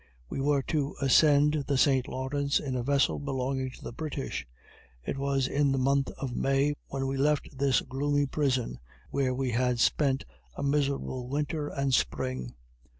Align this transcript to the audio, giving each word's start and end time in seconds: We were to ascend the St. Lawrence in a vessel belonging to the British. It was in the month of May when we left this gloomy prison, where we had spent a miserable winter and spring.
We 0.31 0.41
were 0.41 0.63
to 0.63 0.95
ascend 0.99 1.65
the 1.67 1.77
St. 1.77 2.07
Lawrence 2.07 2.59
in 2.59 2.75
a 2.75 2.81
vessel 2.81 3.19
belonging 3.19 3.69
to 3.69 3.83
the 3.83 3.93
British. 3.93 4.47
It 5.05 5.15
was 5.15 5.47
in 5.47 5.71
the 5.71 5.77
month 5.77 6.09
of 6.17 6.35
May 6.35 6.73
when 6.87 7.05
we 7.05 7.17
left 7.17 7.55
this 7.59 7.81
gloomy 7.81 8.25
prison, 8.25 8.79
where 9.11 9.35
we 9.35 9.51
had 9.51 9.79
spent 9.79 10.25
a 10.55 10.63
miserable 10.63 11.27
winter 11.27 11.67
and 11.67 11.93
spring. 11.93 12.55